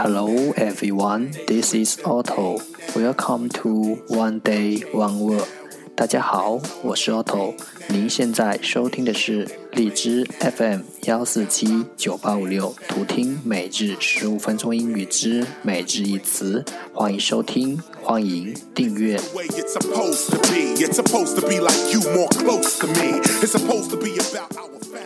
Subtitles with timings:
[0.00, 2.60] Hello everyone, this is Otto.
[2.94, 5.48] Welcome to One Day One Word.
[5.96, 7.54] 大家好，我是 Otto。
[7.88, 16.64] 您现在收听的是荔枝 FM 幺四七九八五六，图听每日十五分钟英语之每日一词。
[16.92, 19.20] 欢迎收听，欢迎订阅。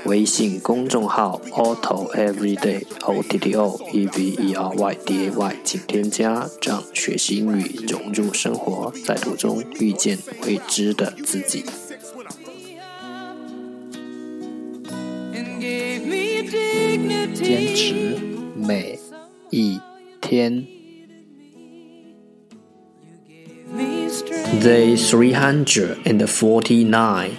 [0.04, 11.64] 微信公众号 auto Everyday O T T O E V E R Y D A Y，请添加，让学习英语融入生活，在途中遇见未知的自己。
[17.41, 18.17] 坚持
[18.55, 18.99] 每
[19.49, 19.79] 一
[20.21, 20.65] 天。
[24.61, 27.31] Day three hundred and forty nine.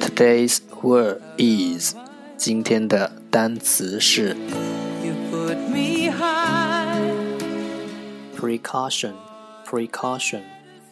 [0.00, 1.94] Today's word is
[2.36, 4.36] 今天的单词是
[8.36, 9.14] precaution
[9.66, 10.42] precaution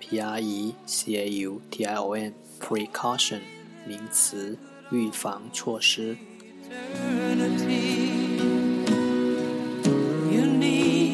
[0.00, 3.41] p r e c a u t i o n precaution
[3.86, 4.56] 名词
[4.91, 6.16] 预防措施。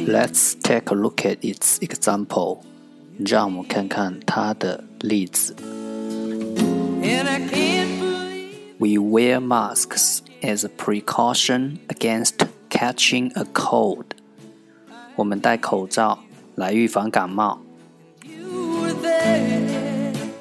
[0.07, 2.61] Let's take a look at its example.
[3.19, 5.55] 让我们看看它的例子。
[8.79, 14.07] We wear masks as a precaution against catching a cold.
[15.15, 16.19] 我们戴口罩
[16.57, 17.61] 来预防感冒。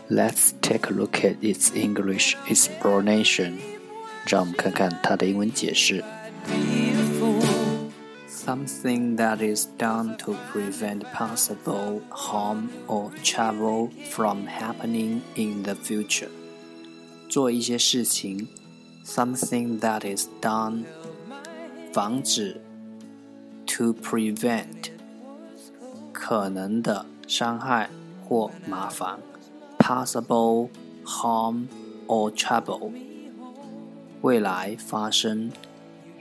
[0.09, 3.59] Let's take a look at its English explanation.
[4.27, 6.03] 让我们看看它的英文解释。
[8.27, 16.30] Something that is done to prevent possible harm or trouble from happening in the future.
[17.30, 18.47] 做一些事情，
[19.05, 20.83] something that is done，
[21.94, 22.59] 防止，
[23.67, 24.89] to prevent，
[26.11, 27.89] 可能的伤害
[28.27, 29.20] 或麻烦
[29.86, 30.70] ，possible
[31.05, 31.67] harm
[32.08, 32.92] or trouble，
[34.21, 35.52] 未来发生，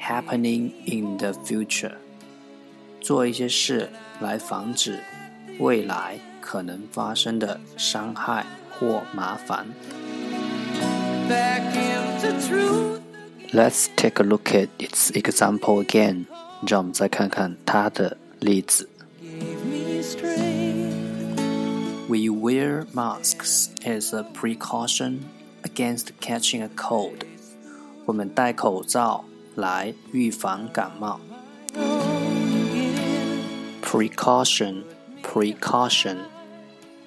[0.00, 1.92] happening in the future，
[3.00, 3.90] 做一些事
[4.20, 5.00] 来防止
[5.58, 9.66] 未来可能发生的伤害或麻烦。
[13.52, 16.26] Let's take a look at its example again.
[16.66, 18.88] 让我们再看看它的例子。
[22.08, 25.20] We wear masks as a precaution
[25.62, 27.24] against catching a cold.
[28.04, 29.24] 我们戴口罩
[29.54, 31.20] 来预防感冒。
[33.82, 34.82] Precaution,
[35.22, 36.16] precaution，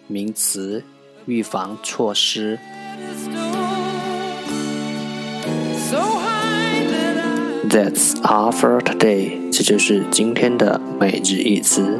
[0.08, 0.84] 名词，
[1.26, 2.60] 预防措施。
[7.70, 9.52] That's all for today。
[9.52, 12.00] 这就是今天的每日一词。